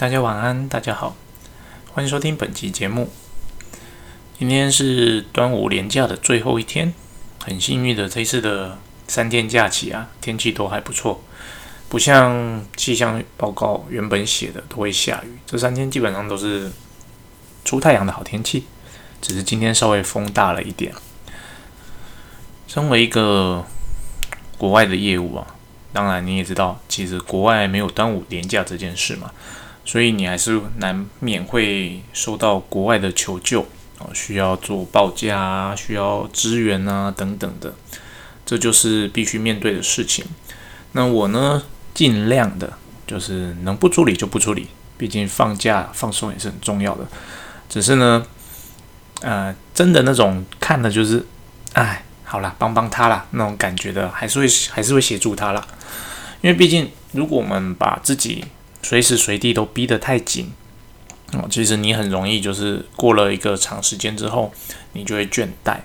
[0.00, 1.14] 大家晚安，大家好，
[1.92, 3.10] 欢迎收听本期节目。
[4.38, 6.94] 今天是端午连假的最后一天，
[7.44, 11.22] 很幸运的这次的三天假期啊，天气都还不错，
[11.90, 16.72] 不像气象报告原本写的都会下雨，这三天基本上都是
[17.62, 18.64] 出太阳的好天气，
[19.20, 20.94] 只是今天稍微风大了一点。
[22.66, 23.66] 身为一个
[24.56, 25.46] 国外的业务啊，
[25.92, 29.30] 当然你也知道，其实国外没有端午连假这件事嘛。
[29.84, 33.62] 所以你还是难免会收到国外的求救
[33.98, 37.74] 哦，需要做报价啊，需要支援啊等等的，
[38.46, 40.24] 这就是必须面对的事情。
[40.92, 41.62] 那我呢，
[41.92, 42.72] 尽量的
[43.06, 47.06] 就是能不处理就不处理，毕竟放假放松也是很重要的。
[47.68, 48.24] 只是呢，
[49.20, 51.24] 呃，真的那种看的就是，
[51.74, 55.66] 哎，好了，帮帮他啦那种感觉的，还是会还是会协助他啦。
[56.40, 58.44] 因为毕竟如果我们把自己
[58.82, 60.50] 随时随地都逼得太紧
[61.32, 64.52] 哦，其实你很容易就是过了一个长时间之后，
[64.94, 65.76] 你就会倦怠。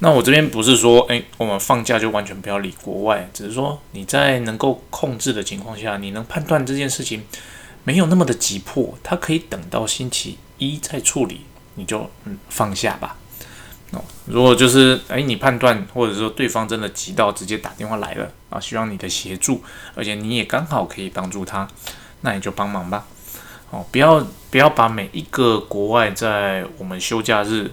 [0.00, 7.24] 那我这边不是说，诶，我们放假就完全不要理国外，只是说你在能够控制的情况下，你能判断这件事情
[7.84, 11.40] 没有那么的急迫，它可以等到星期一再处理，
[11.76, 13.16] 你就嗯放下吧。
[13.92, 19.62] 哦，如果就是诶，你判断或者说对方真的急到直接打电话来了啊，需要你的协助，
[19.94, 21.66] 而且你也刚好可以帮助他。
[22.22, 23.06] 那你就帮忙吧，
[23.70, 27.70] 哦，不要不要把每一个国外在我们休假日，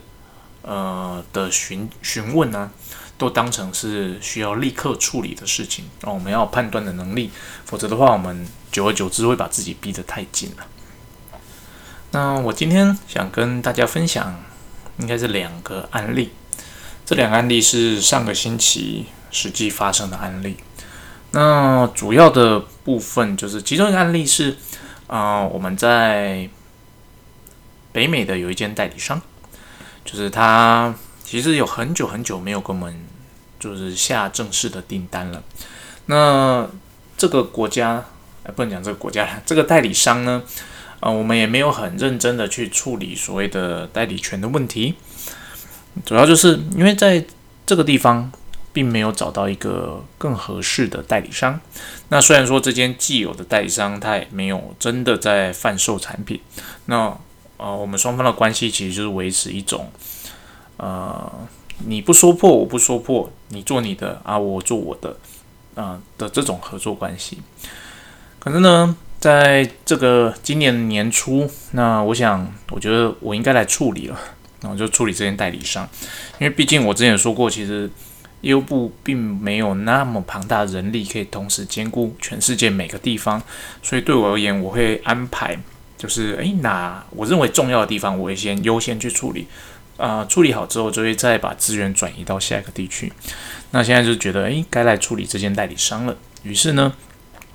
[0.61, 2.69] 呃的询询问呢，
[3.17, 7.31] 都当成是需要立刻处理的事情，哦，我们要判断的能力，
[7.65, 10.65] 否则的话，我们久而久之会把自己逼得太紧了。
[12.11, 14.43] 那我今天想跟大家分享，
[14.99, 16.31] 应该是两个案例，
[17.05, 20.57] 这两个案例是上个星期实际发生的案例。
[21.35, 24.55] 那主要的部分就是其中一个案例是，
[25.07, 26.47] 啊，我们在
[27.91, 29.19] 北美的有一间代理商，
[30.05, 33.03] 就是他其实有很久很久没有跟我们
[33.59, 35.41] 就是下正式的订单了。
[36.05, 36.69] 那
[37.17, 38.05] 这个国家，
[38.43, 40.43] 哎，不能讲这个国家，这个代理商呢，
[40.99, 44.93] 啊，我们也没有很认真的去处理所谓的代理权的问题，
[46.05, 47.25] 主要就是因为在
[47.65, 48.31] 这个地方。
[48.73, 51.61] 并没有找到一个更合适的代理商。
[52.09, 56.41] 那虽然说这间既有的代理商他也没有真的在贩售产品，
[56.85, 57.15] 那
[57.57, 59.89] 呃，我们双方的关系其实就是维持一种
[60.77, 61.31] 呃，
[61.85, 65.15] 你不说破，我不说破，你做你的啊，我做我的
[65.75, 67.37] 啊的这种合作关系。
[68.39, 74.19] 可是呢，在这个今年年初，那我想，我觉得我应该来处理了，
[74.61, 75.87] 然后就处理这间代理商，
[76.39, 77.89] 因为毕竟我之前说过，其实。
[78.43, 83.41] 业务部并没有那么庞大的人力可以同时兼顾全世界每个地方，
[83.81, 85.57] 所以对我而言，我会安排，
[85.97, 89.47] 就是诶，哪我认为重要的地方，我会先优先去处理，
[89.95, 93.13] 啊，处理好之后，就会再把资源转移到下一个地区。
[93.71, 96.17] 那现在就觉得，诶，该来处理这件代理商了。
[96.43, 96.93] 于是呢，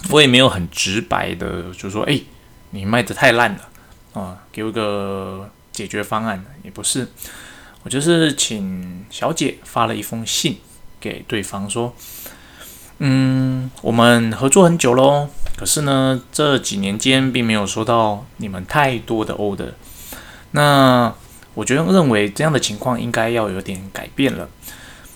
[0.09, 2.25] 我也没有很直白的就说，诶，
[2.70, 3.69] 你卖的太烂了
[4.15, 6.43] 啊，给我个解决方案。
[6.62, 7.06] 也不是，
[7.82, 10.59] 我就是请小姐发了一封信。
[11.00, 11.94] 给对方说，
[12.98, 19.72] 嗯，我们合作很久喽，可是呢，这几年间并没有收到你们太多的 order。
[20.53, 21.14] 那
[21.54, 24.48] 我觉得认为这样的情况应该要有点改变了。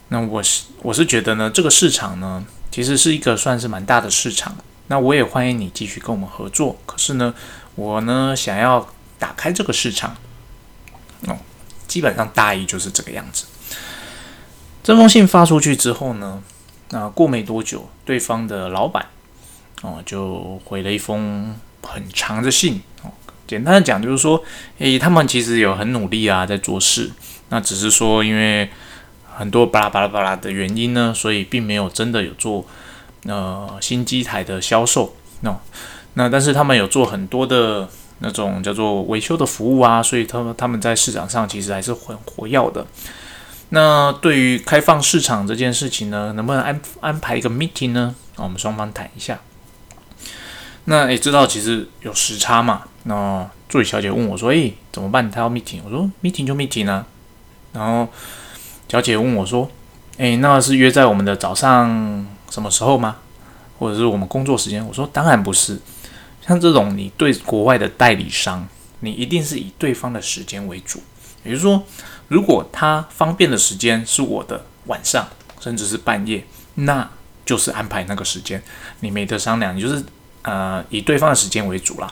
[0.09, 4.56] 那我是我是觉得呢，这个市场呢，其实是一个算是蛮大的市场。
[4.88, 6.76] 那我也欢迎你继续跟我们合作。
[6.84, 7.32] 可是呢，
[7.76, 8.87] 我呢想要
[9.19, 10.15] 打开这个市场，
[11.26, 11.38] 哦，
[11.88, 13.47] 基本上大意就是这个样子。
[14.82, 16.43] 这封信发出去之后呢，
[16.91, 19.06] 那过没多久，对方的老板
[19.82, 23.10] 哦就回了一封很长的信哦。
[23.47, 24.42] 简单的讲就是说，
[24.78, 27.12] 诶，他们其实有很努力啊，在做事。
[27.50, 28.69] 那只是说，因为
[29.37, 32.65] 很多巴拉巴拉巴拉的原因呢，所以并没有真的有做
[33.26, 35.15] 呃新机台的销售。
[35.42, 35.56] 那
[36.15, 42.84] 那但是他们有做很多的那种叫做维修的服务啊，所以他们他们在市场上其实还是很活跃的。
[43.74, 48.15] 那对于开放市场这件事情呢，能不能安安排一个 meeting 呢？
[48.36, 49.41] 我们双方谈一下。
[50.84, 52.83] 那也知道其实有时差嘛。
[53.04, 55.30] 那助理小姐问我说：“诶，怎么办？
[55.30, 57.07] 他要 meeting？” 我说：“meeting 就 meeting 啊。”
[57.72, 58.07] 然后
[58.91, 59.71] 小姐问我说
[60.19, 63.16] ：“诶，那是约在我们的早上什么时候吗？
[63.78, 65.80] 或者是我们工作时间？”我说：“当然不是。
[66.47, 68.69] 像这种你对国外的代理商，
[69.01, 71.03] 你一定是以对方的时间为主，
[71.42, 71.83] 也就是说。”
[72.33, 75.29] 如果他方便的时间是我的晚上，
[75.61, 76.43] 甚至是半夜，
[76.77, 77.07] 那
[77.45, 78.63] 就是安排那个时间，
[79.01, 80.03] 你没得商量，你就是
[80.41, 82.11] 呃以对方的时间为主啦。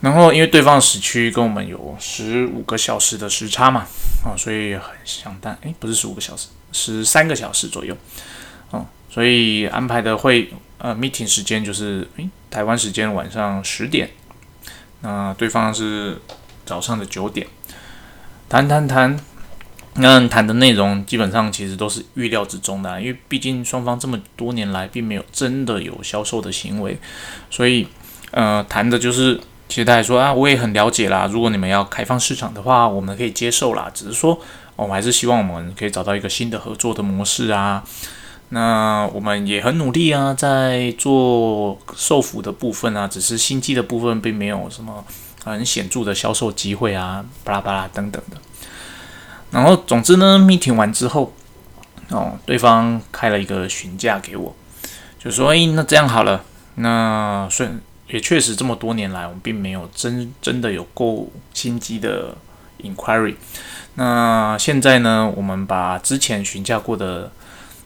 [0.00, 3.86] 然后因为对方的时区跟我们有十五个小时的时差嘛，
[4.24, 7.94] 哦，所以很想但诶，不是十五个小时，十三个小时左右，
[8.70, 14.10] 哦，所以安排的会呃 meeting 时间就是诶，台湾时间晚上十点，
[15.02, 16.20] 那对方是
[16.66, 17.46] 早上的九点，
[18.52, 19.18] 谈谈谈。
[19.94, 26.98] 那谈的内容基本上其实都是预料之中的，因为毕竟双方这么多年来并没有真的有销售的行为，
[27.48, 27.88] 所以
[28.30, 29.40] 呃谈的就是
[29.70, 34.38] 其实他还说啊，我也很了解啦，如果你们要开放市场的话，我们可以接受啦，只是说
[34.76, 37.82] 我还是希望我们可以找到一个新的合作的模式啊。
[38.50, 45.02] 那我们也很努力啊，在做售服的部分啊，只是新机的部分并没有什么
[45.44, 48.36] 很显著的销售机会啊，巴拉巴拉等等的。
[49.50, 51.34] 然后，总之呢，meeting 完之后，
[52.08, 54.56] 哦，对方开了一个询价给我，
[55.18, 56.42] 就说：“哎，那这样好了，
[56.76, 57.78] 那虽然
[58.08, 62.34] 也确实这么多年来，我们并没有真真的有够心机的
[62.82, 63.34] inquiry。
[63.96, 67.30] 那现在呢，我们把之前询价过的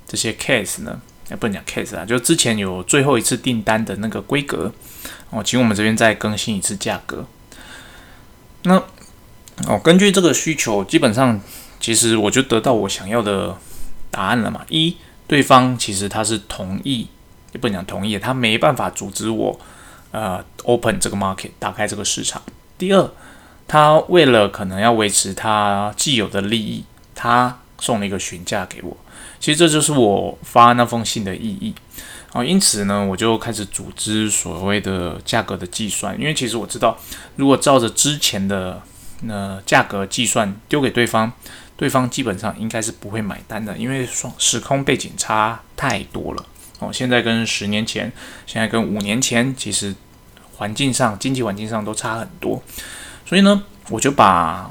[0.06, 1.00] 这些 case 呢，
[1.30, 4.72] 也不能讲 case 啊，就之前有最后一次订单的那个规格，
[5.30, 7.26] 哦，请我们这边再更新一次价格。
[8.66, 8.82] 那。”
[9.66, 11.40] 哦，根据这个需求，基本上
[11.80, 13.56] 其实我就得到我想要的
[14.10, 14.60] 答案了嘛。
[14.68, 14.94] 一，
[15.26, 17.08] 对方其实他是同意，
[17.52, 19.58] 也不能讲同意，他没办法阻止我，
[20.10, 22.42] 呃，open 这个 market，打开这个市场。
[22.76, 23.10] 第二，
[23.66, 26.84] 他为了可能要维持他既有的利益，
[27.14, 28.94] 他送了一个询价给我。
[29.40, 31.74] 其实这就是我发那封信的意义。
[32.36, 36.98] 哦，因此呢，我就开始组织所谓的价格的计算，因为其实我知道，
[37.36, 38.82] 如果照着之前的。
[39.22, 41.32] 那价格计算丢给对方，
[41.74, 46.44] 对方基本上应该是不会买单的，因为双时空背景差太多了
[46.80, 46.92] 哦。
[46.92, 48.12] 现在跟十年前，
[48.46, 49.94] 现在跟五年前，其实
[50.56, 52.62] 环境上、经济环境上都差很多。
[53.24, 54.70] 所以呢，我就把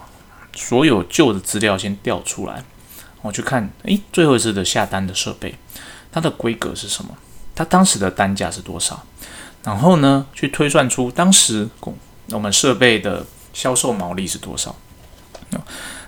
[0.53, 2.63] 所有旧的资料先调出来，
[3.23, 5.55] 我去看，诶，最后一次的下单的设备，
[6.11, 7.17] 它的规格是什么？
[7.55, 9.01] 它当时的单价是多少？
[9.63, 11.67] 然后呢，去推算出当时
[12.27, 13.25] 我们设备的。
[13.55, 14.75] 销售毛利是多少？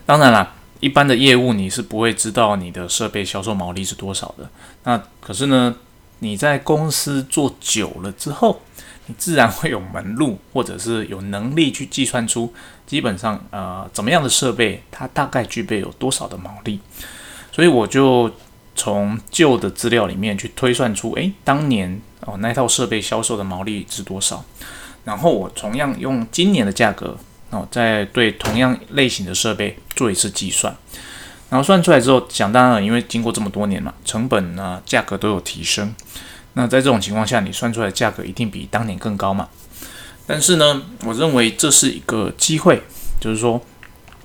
[0.06, 4.50] 当然啦，一般的业务你是不会知道你的设备销售毛利是多少的。
[4.84, 5.74] 那可是呢，
[6.20, 8.60] 你在公司做久了之后，
[9.06, 12.54] 你自然会有门路，或者是有能力去计算出
[12.86, 16.82] 基本上呃怎么样的设备它大概具备有多少的毛利。
[17.54, 18.30] 所以我就
[18.78, 24.46] 从旧的资料里面去推算出，诶，当年哦那套设备销售的毛利是多少。
[25.04, 27.18] 然后我同样用今年的价格。
[27.50, 30.76] 哦，再对同样类型的设备做一次计算，
[31.50, 35.96] 然后算出来之后，想当然，因为经过这么多年嘛，成本呢价格都有提升。
[36.56, 39.48] 那在这种情况下，你算出来的价格一定比当年更高嘛？
[40.26, 42.84] 但是呢，我认为这是一个机会，
[43.22, 43.62] 就是说，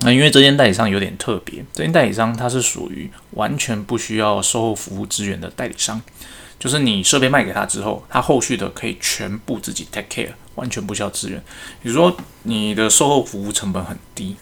[0.03, 6.01] 那因为这间代理商有点特别，这间代理商它是属于完全不需要售后服务资源的代理商，
[6.59, 10.29] 就是你设备卖给他之后，他后续的可以全部自己 take care。
[10.55, 11.43] 完全不需要资源，
[11.81, 14.35] 比如说你的售后服务成本很低，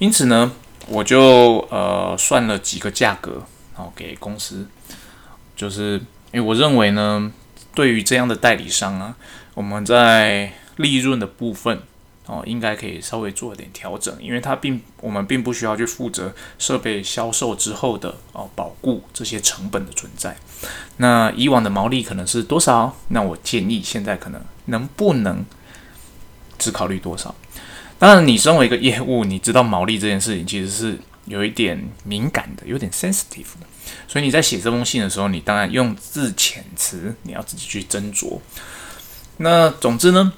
[0.00, 0.50] 因此呢，
[0.88, 3.46] 我就呃算了几个价格，
[3.76, 4.66] 然后给公司，
[5.54, 5.92] 就是
[6.32, 7.30] 因为我认为呢，
[7.72, 9.14] 对于这样的代理商啊，
[9.54, 11.80] 我们在利润的部分
[12.26, 20.36] 哦，应该可以稍微做一点调整，因为它并我们并不需要去负责设备销售之后的哦保固这些成本的存在。
[20.96, 22.96] 那以往的毛利可能是多少？
[23.08, 24.40] 那我建议现在可能。
[24.66, 25.44] 能不能
[26.56, 27.34] 只考虑多少？
[27.98, 33.66] 当然，你身为一个业务，你知道毛利这件事情其实是有一点敏感的，有点 sensitive 的。
[34.08, 38.38] 所以你在写这封信的时候，你当然用字遣词，你要自己去斟酌。
[39.36, 40.32] 那总之呢，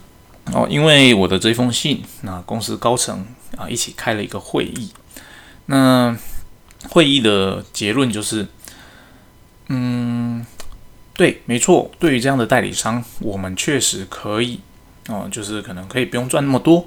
[0.53, 3.27] 哦，因为我的这封信，那公司高层
[3.57, 4.93] 啊一起开了一个会议。
[5.67, 6.17] 那
[6.91, 8.47] 会议的结论就是，
[9.69, 10.45] 嗯。
[11.19, 11.91] 对，没错。
[11.99, 14.61] 对于这样的代理商，我们确实可以
[15.09, 16.87] 哦，就是可能可以不用赚那么多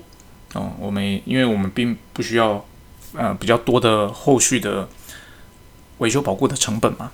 [0.54, 0.72] 哦。
[0.78, 2.64] 我们因为我们并不需要
[3.16, 4.88] 呃比较多的后续的
[5.98, 7.12] 维修保固的成本嘛。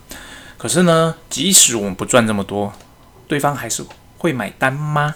[0.58, 2.74] 可是呢，即使我们不赚这么多，
[3.30, 3.86] 对方还是
[4.18, 5.16] 会买单吗？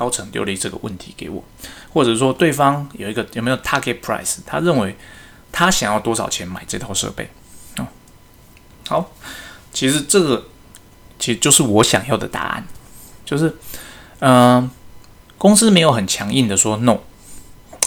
[0.00, 1.44] 高层丢了这个问题给我，
[1.92, 4.38] 或者说对方有一个有没有 target price？
[4.46, 4.96] 他认为
[5.52, 7.28] 他想要多少钱买这套设备？
[7.76, 7.86] 哦，
[8.88, 9.12] 好，
[9.72, 10.46] 其实这个。
[11.22, 12.66] 其实就是我想要的答案，
[13.26, 13.54] 就是，
[14.20, 14.70] 嗯，
[15.36, 16.96] 公司没有很强硬的说 no，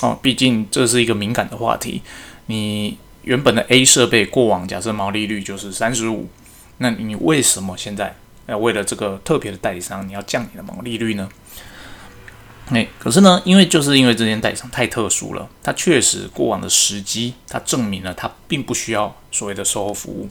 [0.02, 2.04] 哦，毕竟这是一个敏感的话题。
[2.46, 6.30] 你原本的 A 设备过往假设毛利率就是三十五，
[6.78, 8.16] 那你为什么现在
[8.46, 11.28] 要为了这个特别的代理商，你要降你的毛利率呢？
[12.70, 20.30] 哎，可是呢，因为就是因为这件代理商太特殊了，它确实过往的时机，它证明了它并不需要所谓的售后服务，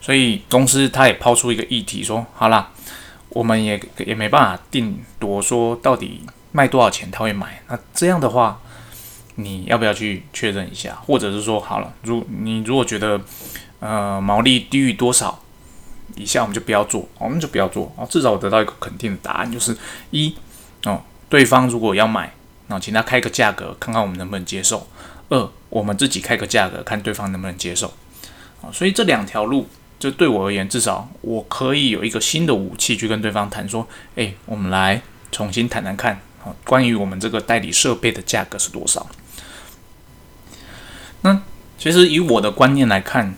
[0.00, 2.70] 所以公司它也抛出一个议题说，好啦，
[3.30, 6.20] 我们也也没办法定夺说到底
[6.52, 8.60] 卖多少钱他会买，那这样的话，
[9.36, 13.18] 你要不要去确认一下，或者是说好了，如你如果觉得
[13.80, 15.42] 呃毛利低于多少
[16.14, 19.76] 以下，我们就不要做，我们就不要做哦，至少我得到一个肯定的答案，就是
[20.10, 20.36] 一
[20.84, 21.02] 哦。
[21.28, 22.32] 对方如果要买，
[22.68, 24.88] 那请他开个价格，看看我们能不能接受。
[25.28, 27.92] 二，我们自己开个价格，看对方能不能接受。
[28.62, 29.68] 啊，所以这两条路，
[29.98, 39.06] 就对我而言，至少我可以有一个新的武器去跟对方谈，说，哎，我们来重新谈谈看，啊，关于我们这个代理设备的价格是多少。
[41.20, 41.42] 那
[41.78, 43.36] 其实以我的观念来看。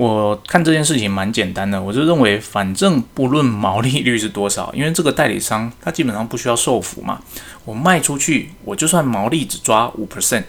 [0.00, 7.20] 我看这件事情蛮简单的，我就认为，反正不论毛利率是多少， 因为这个代理商他基本上不需要受服嘛，
[7.66, 10.44] 我卖出去，我就算毛利只抓五 percent，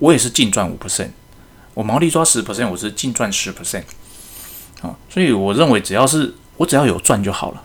[0.00, 1.10] 我也是净赚五 percent，
[1.74, 3.84] 我毛利抓十 percent，我是净赚十 percent，
[4.82, 7.62] 啊，所以我认为只要是我只要有赚就好了。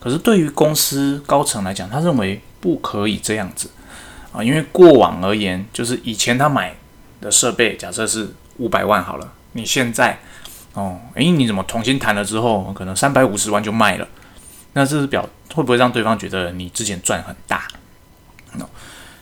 [0.00, 3.68] 可是对于公司高层来讲，他认为不可以这样子
[4.32, 6.74] 啊，因为过往而言，就是以前他买
[7.20, 10.18] 的设备假设是五百万好了，你现在。
[10.74, 14.06] 哦，诶，你怎么重新谈了之后，可能三百五十万就卖了？
[14.74, 17.66] 那这是表会不会让对方觉得你之前赚很大？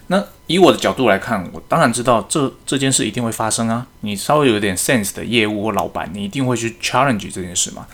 [0.09, 3.87] 那以我的角度来看，我当然知道这这件事一定会发生啊。
[4.01, 7.87] 你稍微有点 sense 的业务或老板，你一定会去 challenge 这件事嘛。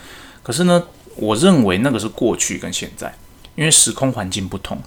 [0.43, 0.83] 可是呢，
[1.15, 3.15] 我认为那个是过去跟现在，
[3.55, 4.81] 因为时空环境不同。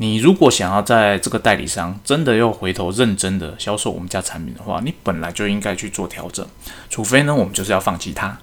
[0.00, 6.46] 你如果想要在这个代理商真的要回头认真的销售我们家产品的话，你本来就应该去做调整，
[6.88, 8.34] 除非呢，我们就是要放弃它，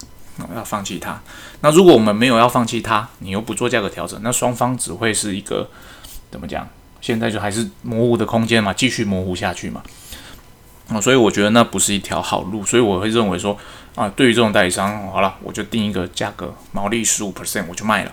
[0.56, 1.20] 要放弃它。
[1.62, 5.68] 那如果我们没有要放弃它，你又不做价格调整，那双方只会是一个
[6.30, 6.70] 怎么讲？
[7.02, 9.82] 现在就还是模糊的空间嘛，继续模糊下去嘛。
[10.90, 13.58] 啊，所以我觉得那不是一条好路，所以我会认为说
[13.96, 18.12] 啊，对于这种代理商，好了，我就定一个价格，毛利十五 percent，我就卖了。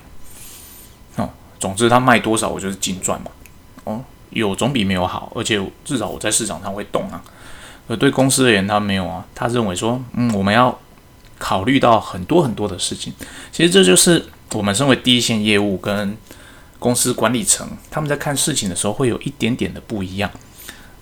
[1.65, 3.31] 总之，他卖多少我就是净赚嘛。
[3.85, 7.25] 哦，有总比没有好，而且至少我在市场上会动啊。
[7.89, 9.25] 而对公司而言，他没有啊。
[9.35, 10.79] 他认为说，嗯，我们要
[11.39, 13.15] 考虑到很多很多的事情。
[13.51, 16.15] 其实这就是我们身为第一线业务跟
[16.79, 20.31] 公司管理层，他们在看事情的时候会有一点点的不一样。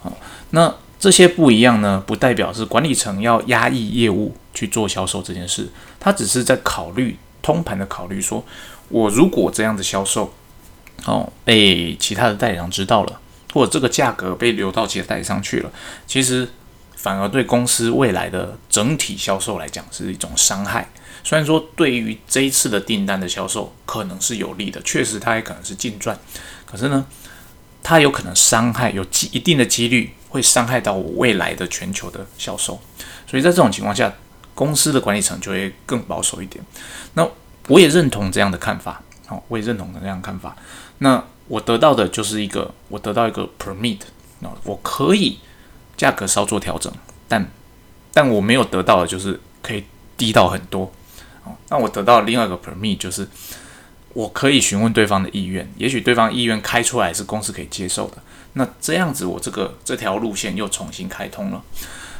[0.04, 0.12] 啊，
[0.50, 5.69] 那这些不一样呢，不代表是管理层要压抑业务去做销售这件事。
[5.99, 8.45] 他只是在考虑通盘的考虑，说
[8.90, 10.33] 我如果这样子销售。
[11.04, 13.20] 哦，被其他的代理商知道了，
[13.52, 15.70] 或者这个价格被流到其他代理商去了，
[16.06, 16.49] 其实
[16.96, 20.88] 反而对公司未来的整体销售来讲是一种伤害。
[21.25, 26.18] 虽然说对于这一次的订单的销售可能是有利的，确实它也可能是净赚，
[26.66, 27.04] 可是呢，
[27.82, 32.80] 它有可能伤害，有几一定的几率会伤害到我未来的全球的销售。
[33.26, 34.12] 所以在这种情况下，
[34.54, 36.64] 公司的管理层就会更保守一点。
[37.14, 37.26] 那
[37.68, 39.00] 我也认同这样的看法，
[39.48, 40.56] 我也认同的这样看法。
[40.98, 43.98] 那我得到的就是一个，我得到一个 permit，
[44.40, 45.38] 那我可以
[45.96, 46.92] 价格稍作调整，
[47.28, 47.46] 但
[48.12, 49.84] 但我没有得到的就是可以
[50.16, 50.90] 低到很多，
[51.44, 53.28] 哦，那我得到另外一个 permit 就是
[54.14, 58.18] 我可以询问对方的意愿，也许对方意愿开出来是公司可以接受的，
[58.54, 61.62] 那这样子我这个这条路线又重新开通了，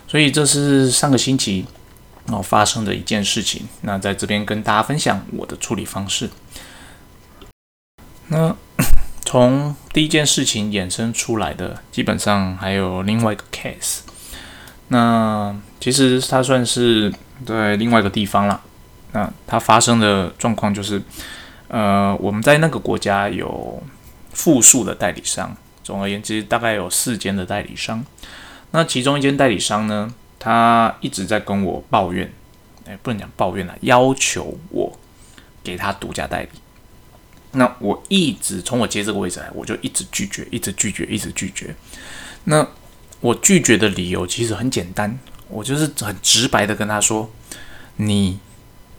[0.09, 1.65] 所以这是上个星期
[2.27, 6.31] 哦发生的一件事情，那在这边跟大家分享我的处理方式，
[8.33, 8.57] 那。
[9.25, 14.01] 从第一件事情衍生出来的，基本上还有另外一个 case。
[14.89, 17.11] 那其实它算是
[17.47, 18.61] 在另外一个地方了。
[19.13, 21.01] 那它发生的状况就是，
[21.69, 23.83] 呃，我们在那个国家有
[24.35, 25.57] 复数的代理商。
[25.83, 28.05] 总而言之，大概有四间的代理商。
[28.73, 32.31] 那其中一间代理商呢，他一直在跟我抱怨，
[32.87, 34.99] 哎，不能讲抱怨了，要求我
[35.65, 36.49] 给他独家代理。
[37.53, 41.75] 那我一直从我接这个位置来，我就一直拒绝，一直拒绝，一直拒绝。
[42.45, 42.67] 那
[43.21, 45.19] 我拒绝的理由其实很简单，
[45.49, 47.31] 我就是很直白的跟他说
[47.97, 48.39] ：“你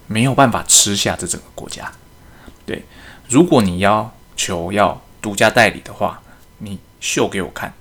[0.05, 1.91] 没有办法吃下这整个国家。
[2.65, 2.83] 对，
[3.27, 6.21] 如果你要求要独家代理的话，
[6.59, 7.73] 你秀给我看，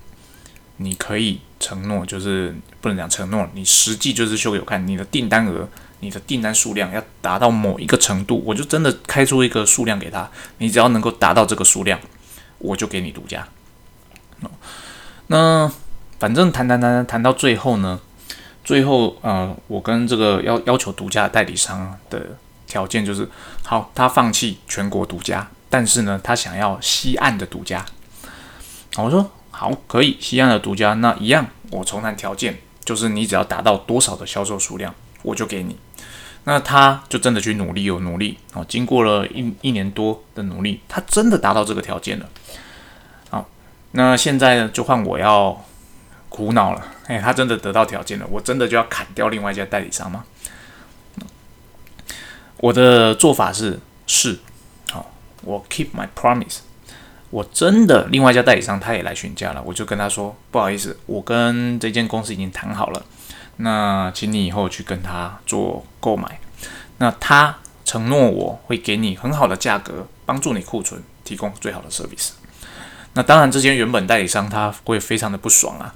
[0.78, 5.68] 你可以承诺，就是不能讲承诺，你实际就是秀给我看你的订单额。”
[6.02, 10.28] 你的订单数量要达到某一个程度，我就真的开出一个数量给他。
[10.58, 11.98] 你只要能够达到这个数量，
[12.58, 13.46] 我就给你独家。
[15.28, 15.70] 那
[16.18, 18.00] 反正谈谈谈谈到最后呢，
[18.64, 23.28] 最后呃，我跟这个要要求独家代理商的条件就是，
[23.62, 27.86] 好，他放弃全国独家，但是呢，他想要西岸的独家。
[28.96, 34.92] 我说好，可以，西岸的独家，那一样，我重谈条件，就是你只要达到多少的销售数量，
[35.22, 35.76] 我就给你。
[36.44, 38.64] 那他就真的去努力，有努力哦。
[38.68, 42.28] 经过了一一年多的努力，他真的达到这个条件了。
[43.30, 43.48] 好，
[43.92, 45.64] 那现在呢，就换我要
[46.28, 46.84] 苦恼了。
[47.06, 50.24] 哎，他真的得到条件了，我真的就要砍掉另外一家代理商吗？
[52.58, 54.38] 我的做法是是，
[54.92, 55.10] 好，
[55.42, 56.58] 我 keep my promise。
[57.30, 63.02] 我真的另外一家代理商他也来询价了，我就跟他说，不好意思，我跟这间公司已经谈好了。
[63.58, 66.40] 那请你以后去跟他做购买，
[66.98, 72.30] 那他承诺我会给你很好的价格，帮助你库存，提供最好的 service。
[73.12, 75.94] 那当然，这间原本代理商他会非常的不爽啊，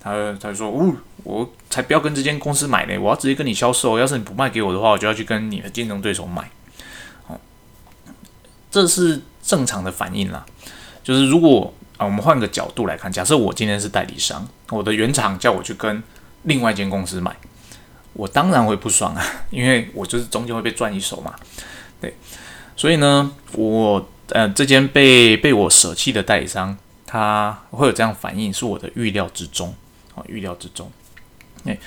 [0.00, 6.50] 他他说，哦，我才不要跟这间公司买呢，我要直接跟你销售，要是你不卖给我的话，我就要去跟你的竞争对手买。
[7.28, 7.38] 哦，
[8.70, 10.44] 这是正常的反应啦，
[11.04, 16.02] 就是如果啊，我们换个角度来看，假设我今天是代理商，我的原厂叫我去跟。
[16.48, 17.36] 另外一间公司买，
[18.14, 21.34] 我当然会不爽啊， 因为我就是中间会被赚一手嘛，
[22.00, 22.12] 对，
[22.74, 26.76] 所以呢，我呃这间被被我舍弃的代理商，
[27.06, 29.72] 他会有这样反应，是我的预料之中
[30.16, 30.90] 啊，预料之中。
[31.64, 31.78] 哎，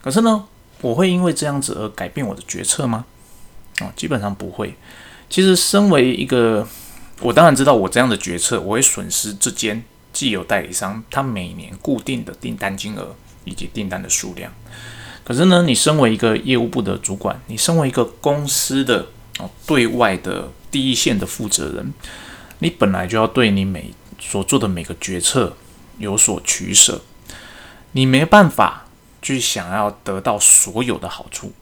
[0.00, 0.46] 可是呢，
[0.80, 3.04] 我会因为这样子而改变我的决策吗？
[3.80, 4.74] 哦，基本上不会。
[5.28, 6.64] 其实，身为一个，
[7.20, 13.16] 我当然知道我这样的决策，我会损失这间既有代理商他每年固定的订单金额。
[13.44, 14.52] 以及订单的数量，
[15.22, 19.06] 可是呢，你身为一个业务部的主管，你身为一个公司的
[19.38, 21.92] 哦对外的第一线的负责人，
[22.60, 25.56] 你本来就要对你每所做的每个决策
[25.98, 27.02] 有所取舍，
[27.92, 28.86] 你没办法
[29.20, 31.52] 去想要得到所有的好处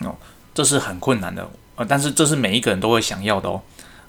[0.00, 0.16] 哦，
[0.52, 1.48] 这是很困难的。
[1.76, 3.62] 呃，但是这是每一个人都会想要的哦。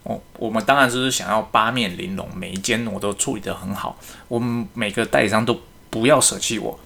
[0.03, 5.61] 哦，我们当然是想要八面玲珑，每一间我都处理得很好，我们每个代理商都。
[5.89, 6.79] 不要舍弃我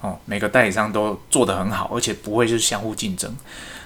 [0.00, 0.18] 哦！
[0.24, 3.34] 每个代理商都做得很好，而且不会是相互竞争。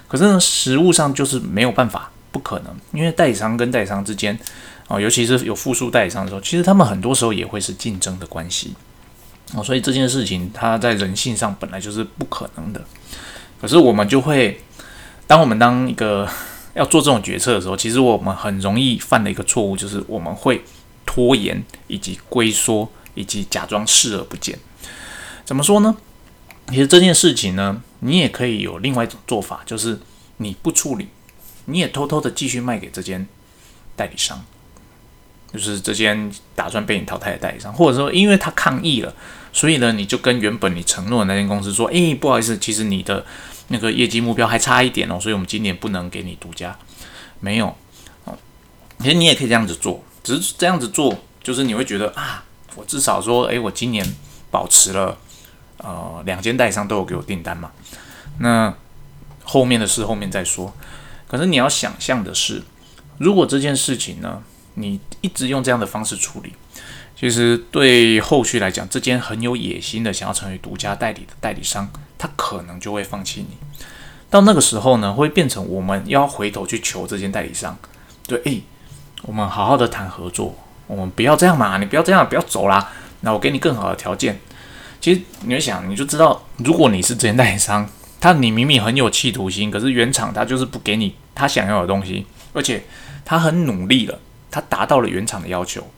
[0.07, 4.37] 可是呢，实物上就是没有办法，不可能，因为代理商跟代理商之间
[4.87, 8.73] 哦，尤其是有复数代理商的时候，其实他们很多时候也会是竞争的关系
[9.53, 9.63] 哦。
[9.63, 12.81] 所以这件事情它在人性上本来就是不可能的。
[13.61, 14.59] 可是我们就会，
[15.27, 16.27] 当我们当一个
[16.75, 20.61] 要做这种决策的时候，其实我们很容易犯的一个错误就是我们会
[21.05, 22.89] 拖延以及龟缩。
[23.13, 24.57] 以及假装视而不见，
[25.43, 25.95] 怎么说呢？
[26.69, 29.99] 其实这件事情呢，你也可以有另外一种做法，就是
[30.37, 31.09] 你不处理，
[31.65, 33.27] 你也偷偷的继续卖给这间
[33.95, 34.41] 代理商，
[35.51, 39.13] 就是这间打算被你淘汰的代理商，或者说因为他抗议了，
[39.51, 43.25] 所以呢，你就跟原本你承诺的那间公司说，诶，不好意思，其实你的
[43.67, 46.77] 那个业绩目标还差一点哦，所以我们今年不能给你独家，
[47.41, 47.75] 没有
[48.23, 48.37] 哦。
[48.99, 52.45] 其实你也可以这样子做，只是这样子做，就是你会觉得啊。
[52.75, 54.05] 我至少说，诶，我今年
[54.49, 55.17] 保持了，
[55.77, 57.71] 呃，两间代理商都有给我订单嘛。
[58.39, 58.73] 那
[59.43, 60.73] 后面的事后面再说。
[61.27, 62.61] 可是你要想象的是，
[63.17, 64.41] 如果这件事情呢，
[64.75, 66.53] 你一直用这样的方式处理，
[67.17, 73.57] 其实对后续来讲，这间很有野心的想要成为独家代理的代理商，他可能就会放弃你。
[74.29, 77.77] 到那个时候呢，会变成我们要回头去求这间代理商，
[78.27, 78.63] 对，诶，
[79.23, 80.55] 我们好好的谈合作。
[80.91, 82.91] 我们不要这样嘛，你不要这样，不要走啦。
[83.21, 84.37] 那我给你更好的条件。
[84.99, 87.87] 其实你会想，你就知道，如果你是这间代理商，
[88.19, 92.83] 他你明明很有企图心，可是原厂他就是不给你他想要的东西，而且
[93.23, 94.19] 他很努力了，
[94.51, 95.89] 他达到了原厂的要求，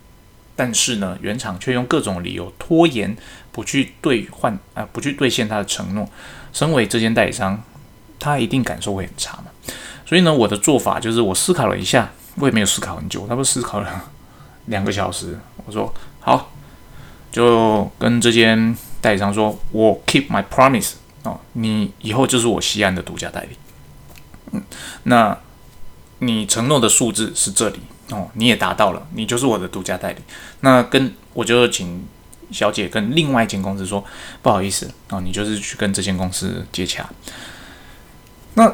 [0.56, 3.14] 但是呢，原厂却用各种理由拖延，
[3.52, 6.08] 不去兑换啊，不去兑现他的承诺。
[6.52, 7.62] 身为这间代理商，
[8.18, 9.46] 他一定感受会很差嘛。
[10.06, 14.04] 所以呢，我的做法就是我思考了一下，我也没有思考很久，他不思考了。
[14.66, 16.50] 两个小时，我说好，
[17.30, 23.56] 就跟这间代理商说，我 keep my promise 哦，你以后就是我西安的独家代理。
[24.52, 24.62] 嗯，
[25.02, 25.38] 那
[26.20, 30.18] 你承诺的数字是这里哦，你也达到了，你就是我的独家代理。
[30.60, 32.06] 那跟我就请
[32.50, 34.02] 小姐跟另外一间公司说，
[34.40, 37.06] 不好意思哦，你就是去跟这间公司接洽。
[38.54, 38.72] 那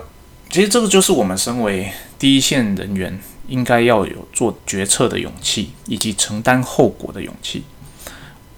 [0.51, 3.21] 其实这个就是我们身为第一线人员。
[3.51, 7.65] 应该要有做决策的勇气，以及承担后果的勇气。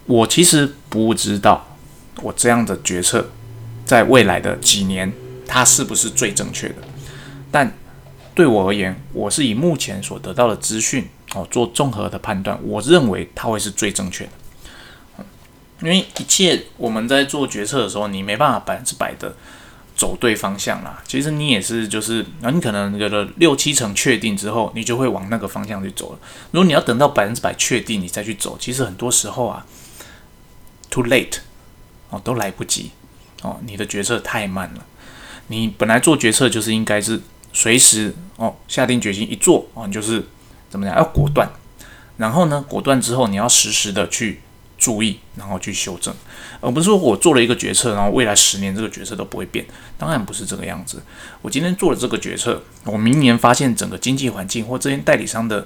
[0.06, 1.76] 我其实不知道
[2.22, 3.30] 我这样的决策，
[3.84, 5.12] 在未来的几年，
[5.46, 6.76] 它是不是最正确的。
[7.50, 7.72] 但
[8.34, 14.30] 对我而言，我是以目前所得到的资讯哦做综合的判断，我认为它会是最正确的。
[15.82, 19.34] 因为一切我们在做决策的时候，你没办法百分之百的
[19.94, 21.02] 走对方向啦。
[21.06, 26.18] 其实你也是，就是啊，你可能有了六七成确定之后，你就会往那个方向去走了。
[26.50, 29.66] 如果你要等到百分之百确定你再去走，其实很多时候啊
[30.90, 31.38] ，too late
[32.10, 32.90] 哦，都来不及
[33.42, 34.84] 哦，你的决策太慢了。
[35.48, 37.20] 你本来做决策就是应该是
[37.52, 40.24] 随时哦下定决心一做哦，你就是
[40.70, 41.48] 怎么讲要果断。
[42.16, 44.40] 然后呢，果断之后你要实时的去
[44.82, 46.12] 注意，然后去修正，
[46.60, 49.64] 而不是说我做了一个决策，然后未来十年这个决策都不会变。
[49.96, 51.00] 当然不是这个样子。
[51.40, 55.64] 我今天做了这个决策，我明年发现整个经济环境或这些代理商的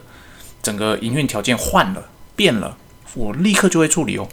[0.63, 2.77] 整个营运条件换了变了，
[3.15, 4.29] 我立刻就会处理哦。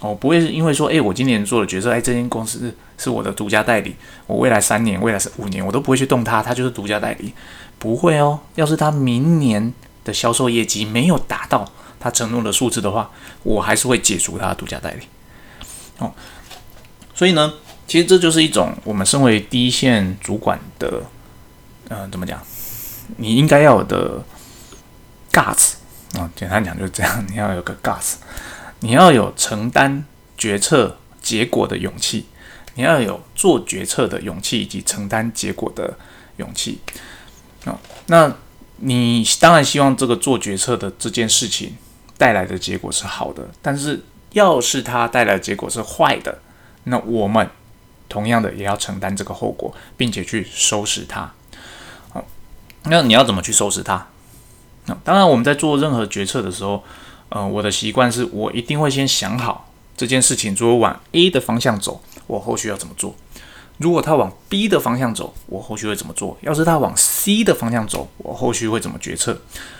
[0.00, 3.96] 哦，不会是因为说，哎，我今年做了决策，哎，这间公司是我的独家代理，
[4.26, 7.32] 我未来三年、未来五年，我都不会去动它，它就是独家代理，
[7.78, 8.38] 不会哦。
[8.56, 9.72] 要是他明年。
[10.04, 11.64] 的销售业绩没有达到
[12.02, 13.08] 他承诺的数字的话，
[13.44, 15.06] 我还是会解除他的独家代理。
[15.98, 16.12] 哦，
[17.14, 17.54] 所以呢，
[17.86, 21.04] 其实这就是一种我们身为第一线主管的，
[21.90, 22.42] 嗯，怎么讲？
[23.18, 24.20] 你应该要有的
[25.32, 25.74] guts
[26.18, 28.14] 啊，简单讲就是这样，你要有个 guts，
[28.80, 30.04] 你要有承担
[30.36, 32.26] 决策结果的勇气，
[32.74, 35.96] 你要有做决策的勇气以及承担结果的
[36.38, 36.80] 勇气。
[37.66, 38.34] 哦，那。
[38.84, 41.76] 你当然希望这个做决策的这件事情
[42.18, 46.38] 带来的结果是好的，但是要是它带来的结果是坏的，
[46.84, 47.48] 那我们
[48.08, 51.32] 同样的也要承担这个后果，并且去收拾它。
[52.10, 52.24] 好，
[52.84, 54.06] 那你要怎么去收拾它？
[54.86, 56.82] 那当然，我们在做任何决策的时候，
[57.28, 63.14] 呃，我的习惯是我一定会先想好这件事情，如果往 A 的方向走，我后续要怎么做。
[63.82, 66.38] 如果他往 B 的方向走，我后续会怎么做？
[66.40, 69.36] 要是他往 C 的方向走，我后续会怎么决策？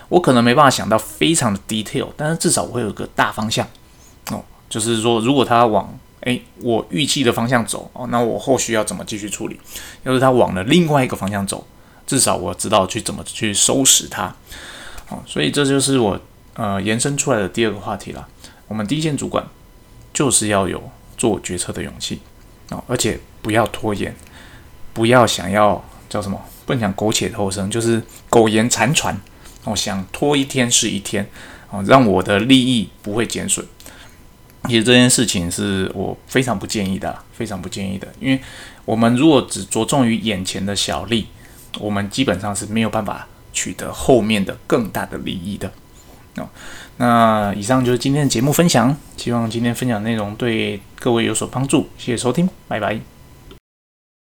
[0.09, 3.67] 我可能没办法想到非常的 detail，但是至少我会有个大方向
[4.31, 4.43] 哦。
[4.69, 9.59] 就是说，如果他往诶我预期的方向走哦，那我后续要怎么继续处理？
[10.03, 11.67] 要是他往了另外一个方向走，
[12.07, 14.35] 至少我知道去怎么去收拾它。
[15.09, 16.21] 哦，所以这就是我
[16.55, 18.29] 呃延伸出来的第二个话题了。
[18.69, 19.47] 我们第一线主管
[20.13, 20.83] 就是要有
[21.17, 22.21] 做决策的勇气
[22.87, 23.19] 而且。
[23.43, 24.15] 不要拖延，
[24.93, 26.41] 不要想要叫什么？
[26.65, 29.21] 不能讲苟且偷生，就是苟延残喘。
[29.65, 31.29] 我想拖一天是一天，
[31.71, 33.67] 哦，让我的利益不会减损。
[34.69, 38.07] 其实这件事情是我非常不建议的，非常不建议的。
[38.21, 38.41] 因为
[38.85, 41.27] 我们如果只着重于眼前的小利，
[41.81, 45.73] 我们基本上是没有办法取得后面的更大的利益的。
[46.37, 46.49] 哦，
[46.99, 51.89] 那以上就是今天的节目分享，希望今天分享内容对各位有所帮助。
[51.99, 53.12] 谢谢收听，拜拜。